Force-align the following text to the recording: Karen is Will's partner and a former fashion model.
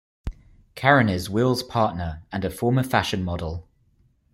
Karen 0.73 1.09
is 1.09 1.29
Will's 1.29 1.61
partner 1.61 2.23
and 2.31 2.43
a 2.43 2.49
former 2.49 2.81
fashion 2.81 3.23
model. 3.23 3.67